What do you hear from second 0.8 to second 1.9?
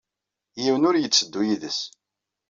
ur yetteddu yid-s.